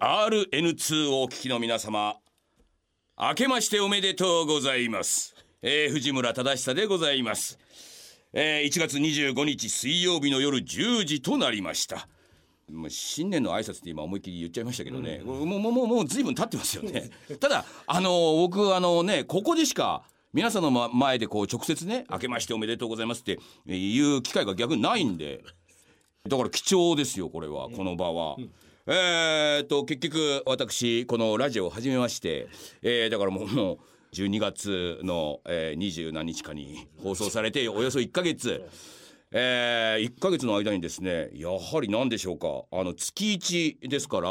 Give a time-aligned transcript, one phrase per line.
[0.00, 2.14] RN2 をお聞きの皆様
[3.18, 7.58] 明けましておめでとうございます、えー藤村忠久でございます、
[8.32, 12.06] えー1月25日水曜日の夜10時となりました。
[12.72, 17.10] もう新年の挨拶って今思いっきり言っちゃいましたけどね、もうもうもうもう随分経ってますよね。
[17.40, 25.42] ただあの僕あのねここでしか皆さんのま前でこう直接ね「明けましておめでとうございます」っていう機会が逆にないんで。
[26.28, 27.68] だから貴重ですよこれは。
[27.68, 28.36] この場は。
[28.90, 32.48] えー、と結局私このラジオを始めまして、
[32.80, 33.78] えーだからもうもう
[34.14, 38.64] 12月の、えー、20何日かに放送されておよそ1ヶ月。
[39.30, 43.34] えー、1ヶ月の間にですねやはり何でしょうかあの月
[43.82, 44.30] 1ですから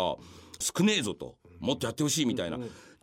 [0.60, 2.58] 少ねえぞともっとやってほしいみたいな、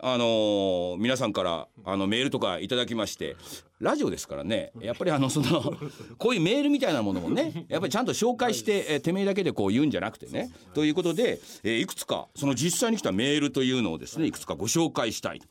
[0.07, 3.37] あのー皆さんからあのメールとかいただきまして
[3.81, 4.71] ラジオですからね。
[4.81, 5.63] やっぱりあのその
[6.19, 10.51] こういうメールみたいなものもねやっぱりちゃんと紹介して、えーてめえだけでこう言うんじゃなくてね。
[10.75, 15.47] ということで、えーいくつかその実際に来たメールというのをですねいくつかご紹介したいと。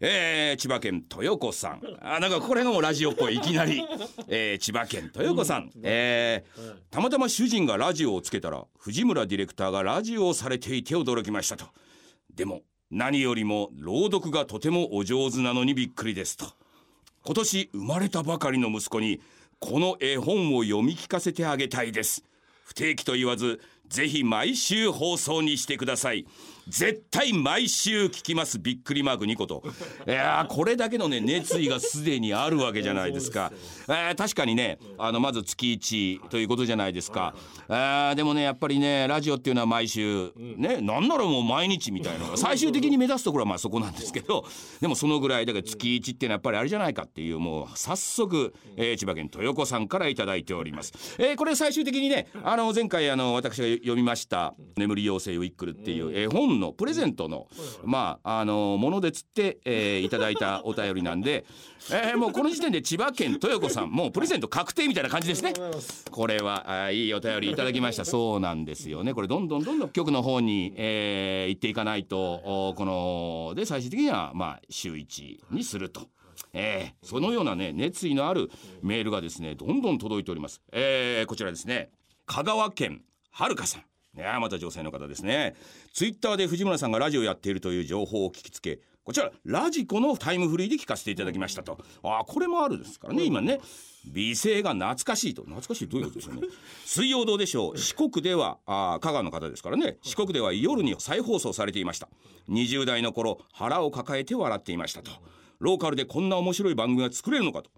[0.00, 1.80] えー千葉県豊子さん。
[2.02, 3.82] あなんかこれがもうラジオっぽいいきなり、
[4.28, 11.64] えー千葉県豊子さん、えーたまたま主人がラジオをつけたら藤村ディレクターがラジオをされていて驚きましたと。
[12.34, 12.62] でも
[12.94, 16.44] 何よりも朗読がとてもお上手なのにびっくりですと。
[17.24, 19.22] 今年生まれたばかりの息子に
[19.60, 22.22] この絵本を読み聞かせてあげたいです。
[22.64, 26.26] 不定期と言わずぜひ毎週放送にしてください。
[26.68, 29.64] 絶対毎週聞きますびっくりマーク2個と。
[30.06, 33.52] いやーこれだけのね熱意がすでにあるわけじゃないですか。
[33.88, 37.34] えー確かにねあのまず月1ということじゃないですか。
[37.68, 42.36] あーでもねやっぱりねラジオっていうのは毎週ねなんならもう毎日みたいな。
[42.36, 44.44] 最終的に目指すところはまあそこなんですけど
[44.80, 57.48] でもそのぐらいだから月1っていうのはやっぱりあれじゃないかっていうもう早速、えー千葉県豊子さんからいただいております、えーこれ最終的にねあの前回あの私が読みました「眠り妖精ウィックル」っていう絵本のプレゼントの
[57.84, 61.44] まああのものでつって、えーいただいたお便りなんで、
[61.90, 65.52] えーもうこの時点で千葉県豊子さんもうプレゼント確定みたいな感じですね。
[66.10, 68.04] これはあーいいお便りいただきました。
[68.06, 69.14] そうなんですよね。
[69.14, 72.34] これどんどんどんどん局の方に、えー行っていかないと
[72.68, 76.08] おこので最終的にはまあ週1にすると。
[76.54, 78.50] えーそのようなね熱意のある
[78.82, 81.90] メールがですねどんどん届いております、えーこちらですね。
[82.26, 83.82] 香川県はるかさん。
[84.14, 85.54] ねまた女性の方ですね。
[85.94, 91.78] ツイッターで藤村さんがラジオやっているという情報を聞きつけこちらラジコのタイムフリーで聞かせていただきましたと。
[92.02, 93.60] あーこれもあるですからね今ね。
[94.04, 95.42] 美声が懐かしいと。
[95.42, 96.42] 懐かしいどういうことでしょうね。
[96.84, 97.78] 水曜どうでしょう。
[97.78, 99.96] 四国ではあー香川の方ですからね。
[100.02, 102.08] 四国では夜に再放送されていました。
[102.50, 105.10] 20代の頃腹を抱えて笑っていましたと。
[105.58, 107.70] ローカルでこんな面白い番組が作れるのかと。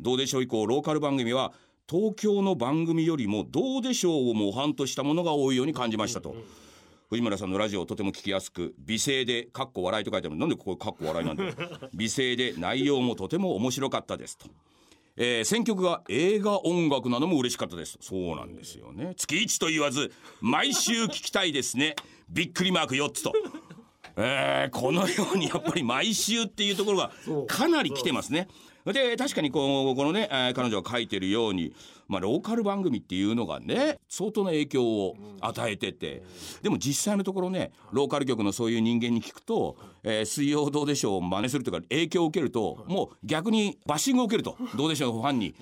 [0.00, 1.52] どうでしょう以降ローカル番組は
[1.90, 6.36] 東京の番組よりもどうでしょうを模範としたものが多いように感じましたと。
[7.08, 11.52] 藤村さんのラジオをとても聞きやすく美声で「かっこ笑い」と書いてあるなんでここかっこ笑いなんだよ。
[11.92, 14.46] 美声で内容もとても面白かったですと、
[15.16, 17.98] えー選曲が映画音楽なのも嬉しかったです。
[18.00, 19.14] そうなんですよね。
[19.16, 21.96] 月1と言わず毎週聞きたいですね。
[22.28, 23.32] びっくりマーク4つと。
[24.16, 27.10] えーこのようにやっぱり毎週っていうところが
[27.48, 28.46] かなり来てますね。
[28.86, 31.74] で確かにこうこのね、えー彼女が書いてるように、
[32.08, 36.22] まあ、ローカル番組っていうのがね相当な影響を与えてて。
[36.62, 45.54] でも実際のところねローカル局のそういう人間に聞くと「えー水曜どうでしょう」を真似するというか影響を受けるともう逆にバッシングを受けると「どうでしょう」ファンに。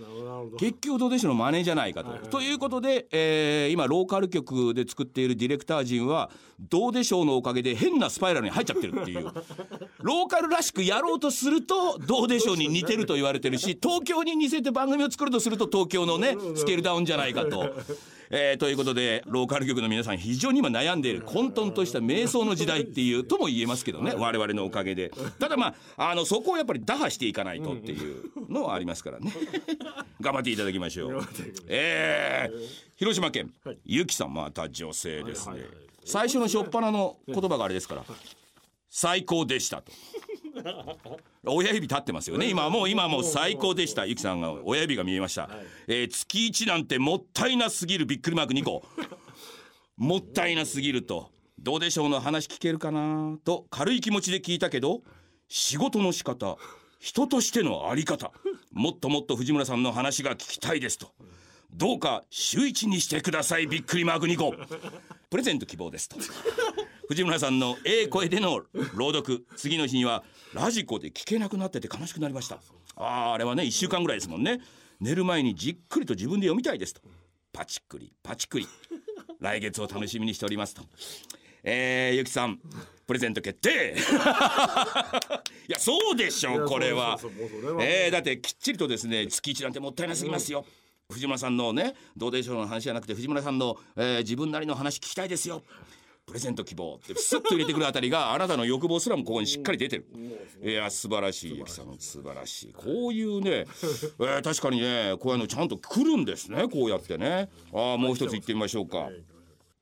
[0.59, 2.29] 結局どうでしょうの真似じゃないかと。
[2.29, 9.25] ということで、えー今ローカル局で作っているディレクター陣はどうでしょうのおかげで変なスパイラルに入っちゃってるっていう。
[10.01, 17.75] ローカルらしくやろうとするとどうでしょうに似てると言われてるし東京に似せて番組を作るとすると東京のねスケールダウンじゃないかと。
[18.31, 25.11] えーということでローカル局の皆さん非常に今悩んでいる混沌とした瞑想の時代っていうとも言えますけどね我々のおかげで。
[25.39, 29.33] ただまああのそこをやっぱり打破していかないとっていうのはありますからね。
[30.21, 31.29] 頑張っていただきましょう。
[31.69, 33.53] えー、広島県
[33.85, 35.65] ゆきさんまた女性ですね。
[36.05, 38.05] 最初の初っ端の言葉があれですから
[38.89, 39.93] 最高でしたと
[41.47, 42.49] 親指立ってますよね。
[42.49, 44.07] 今もう今もう最高でした。
[44.07, 45.49] ゆきさんが親指が見えました、
[45.87, 48.83] えー月1なんてもったいなすぎるびっくりマーク2個。
[49.97, 51.31] もったいなすぎると。
[51.59, 55.03] どうでしょうの話聞けるかなと軽い気持ちで聞いたけど
[55.49, 56.57] 仕事の仕方
[57.01, 58.33] 人としてのあり方。
[58.73, 61.13] もっともっと藤村さんの話が聞きたいですと。
[61.73, 64.55] どうか週一にしてくださいびっくりマーク2個。
[65.31, 66.17] プレゼント希望ですと
[67.09, 68.61] 藤村さんのええ声での
[68.95, 69.47] 朗読。
[69.57, 72.59] 次の日にはラジコで聞けなくなってて悲しくなりました。
[72.97, 74.61] あーあれはね1週間ぐらいですもんね。
[75.01, 77.01] 寝る前にじっくりと自分で読みたいですと。
[77.51, 78.69] パチクリパチクリ。
[79.41, 80.83] 来月を楽しみにしておりますと。
[81.63, 82.61] えー、ゆきさん
[83.07, 83.97] プレゼント決定。
[85.67, 87.19] いやそうでしょうこれは。
[87.81, 90.67] えー、だってきっちりとですね月一なんてもったいなすぎますよ、
[91.11, 95.63] 藤村さんのねどうでしょうの話じゃなくて藤村さんの、えー、自分なりの話聞きたいですよ
[96.29, 100.07] プレゼント希望ってスッと入れてくるあたりがあなたの欲望すらもここにしっかり出てる。
[100.63, 102.73] いや素晴らしいゆきさん素晴らしい。
[102.75, 107.49] こういうね、えー、確かにねこういうのちゃんと来るんですねこうやってね。
[107.73, 109.09] ああもう一つ行ってみましょうか。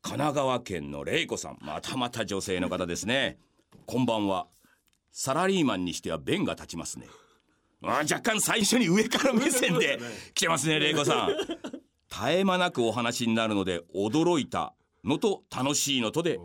[0.03, 1.59] 神奈川県の玲子さん。
[1.61, 3.39] またまた女性の方ですね。
[3.85, 4.47] こんばんは。
[5.11, 7.09] サラリーマンにしては弁が立ちますね。
[7.83, 9.99] あ若干最初に上から目線で
[10.33, 11.37] 来てますね玲子さん。
[11.37, 11.59] 絶
[12.29, 14.75] え間なくお話になるので驚いた
[15.07, 16.39] のと楽しいのとで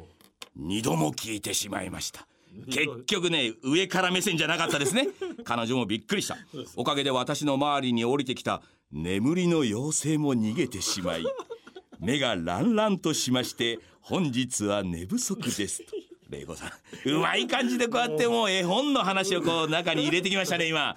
[0.55, 2.27] 二度も聞いてしまいました。
[2.69, 5.07] 結局ね上から目線じゃなかったですね。
[5.43, 6.37] 彼女もびっくりした。
[6.75, 8.61] おかげで私の周りに降りてきた
[8.91, 11.25] 眠りの妖精も逃げてしまい
[11.99, 15.95] 目がランランとしまして本日は寝不足ですと。
[16.29, 20.95] 玲子さんうまい感じでこうやってもう絵本の話をこう中に入れてきましたね今。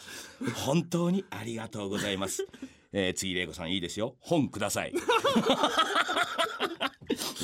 [0.64, 2.46] 本当にありがとうございます。
[2.92, 4.14] えー、次玲子さんいいですよ。
[4.20, 4.92] 本ください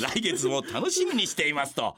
[0.00, 1.96] 来月も楽しみにしていますと。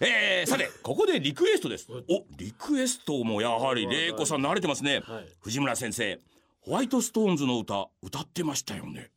[0.00, 1.86] えー、さてここでリクエストです。
[1.90, 6.18] おリクエストもやはり玲子さん慣れてますね、はい、藤村先生
[6.62, 9.10] ホワイトストーンズの歌歌ってましたよね。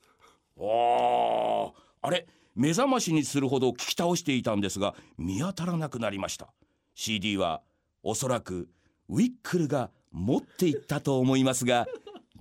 [0.59, 1.71] あ
[2.01, 6.47] あれ目覚ましにするほど聞き倒していたんですが見当たらなくなりました。
[6.95, 7.61] CD は
[8.03, 8.69] おそらく
[9.09, 11.87] ウィックルが持っていったと思いますが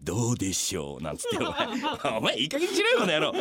[0.02, 1.02] どうでしょう？
[1.02, 1.38] なんつって。
[1.38, 3.32] お前お前いい加減にしろよこの野郎。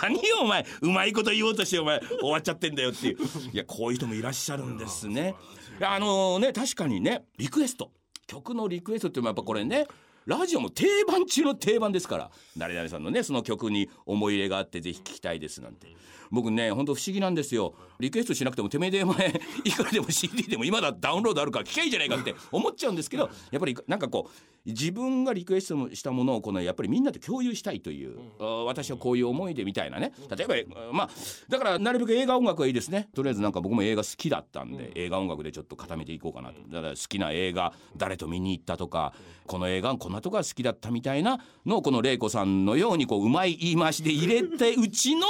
[0.00, 3.16] 何よお前うまいこと言おうとしてお前終わっちゃってんだよっていう。
[3.52, 5.34] いやこういう人もいらっしゃるんですね。
[5.80, 7.90] あのね確かにねリクエスト。
[8.26, 9.86] 曲のリクエストってやっぱこれね
[10.26, 12.30] ラジオも定番中の定番ですから。
[12.56, 15.88] 誰々さんのねその曲に思い入れがあってぜひ聴きたいですなんて。
[16.30, 17.72] 僕ねほんと不思議なんですよ。
[17.98, 30.12] リクエストしなくてもてめえでお前いくらでも CD でも今だダウンロードあるから聴きゃいいじゃないかって思っちゃうんですけどやっぱりなんかこう自分がリクエストしたものをこのやっぱりみんなで共有したいという、うん、私はこういう思いでみたいなね。
[30.36, 31.10] 例えばまあ
[31.48, 33.08] だからなるべく映画音楽はいいですね。
[33.14, 36.60] とりあえずなんか僕も映画好きだったんで、うん、映画音楽でちょっと固めていこうかなと。
[36.68, 39.14] だから好きな映画誰と見に行ったとか、
[39.46, 45.26] この映画こんなとこが好きだったみたいなのをこの玲子さんのようにこううまい言い回しで入れてうちの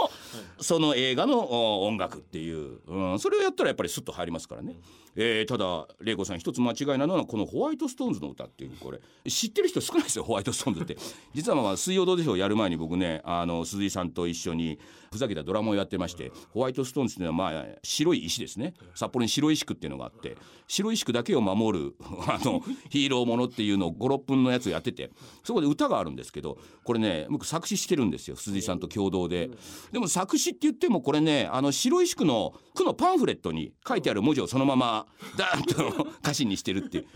[0.60, 4.76] その映画の音楽っていう、うん、それをやったらやっぱりスッと入りますからね。
[5.20, 10.96] えー、ただ玲子さん一つ間違いなのはこのホワイトストーンズの歌っていうこれ知ってる人少ないですよホワイトストーンズって。
[11.34, 14.78] 実はまあ水曜どうでしょうやる前に僕ねあの鈴井さんと一緒に
[15.10, 18.74] ふざけたドラマをやってましてホワイトストーンズっていうのはまあ白い石ですね。
[18.94, 20.36] 札幌に白石区っていうのがあって
[20.66, 21.96] 白石区だけを守る
[22.28, 25.10] あのヒーローものっていうのを56分のやつをやってて
[25.42, 29.50] そこで歌があるんですけどこれね僕作詞してるんですよ鈴井さんと共同で。
[29.92, 37.06] でも作詞って言ってもこれねあの白石区の区のパンフレットに書いてある文字をそのままダーンと歌詞にしてるっていう。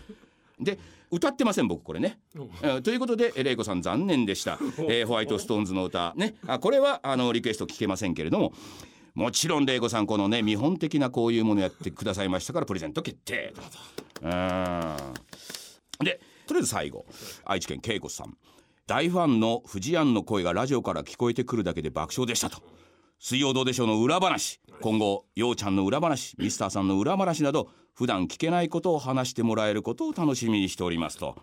[0.59, 0.79] で
[1.11, 4.57] 歌ってません僕これね、えー、ということで玲子さん残念でした、
[4.89, 6.13] えー、ホワイトストーンズの歌。
[6.15, 6.35] ね。
[6.47, 8.53] あこれはあのリクエスト聞けませんけれども。
[9.13, 13.53] もちろん玲子さんこのね見本的なこういうものやってくださいましたからプレゼント決定。
[14.23, 14.97] うん
[16.03, 17.05] でとりあえず最後。
[17.45, 18.35] 愛知県恵子さん。
[18.87, 22.63] 大ファンの藤庵の声がラジオから聞こえてくるだけで爆笑でしたと
[23.25, 24.59] 水曜どうでしょうの裏話。
[24.81, 31.37] 今後ようちゃんの裏話ミスターさんの裏話など普段聞けないことを話してもらえることを楽しみにしておりますと。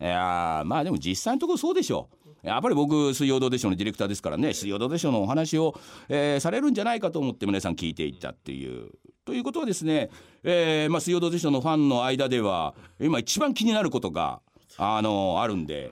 [0.00, 2.08] いやまあでも実際のところそうでしょ
[2.44, 2.46] う。
[2.46, 4.54] やっぱり僕水曜どうでしょうのディレクターですからね。
[4.54, 5.74] 水曜どうでしょうのお話を、
[6.08, 8.92] えー、されるんじゃないかと思って皆さん聞いていったっていう。
[9.24, 10.10] ということはですね、
[10.44, 14.40] えーまあ、水曜どうでしょうのファンの間では今一番気になることが
[14.76, 15.90] あのあるんで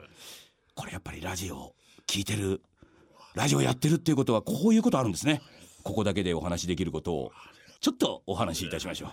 [0.73, 1.75] これやっぱりラジオ
[2.07, 2.61] 聞いてる
[3.35, 5.41] ラジオやってるっていうことはこういうことあるんですね。
[5.83, 7.31] ここだけでお話しできることを
[7.81, 9.09] ちょっとお話しいたしましょう。